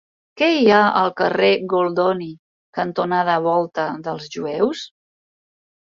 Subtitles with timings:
[0.41, 2.31] Què hi ha al carrer Goldoni
[2.79, 4.83] cantonada Volta dels Jueus?